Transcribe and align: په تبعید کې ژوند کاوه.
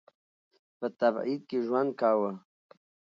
په 0.77 0.87
تبعید 0.99 1.41
کې 1.49 1.57
ژوند 1.65 1.91
کاوه. 1.99 2.31